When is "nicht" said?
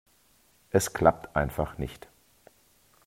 1.77-2.07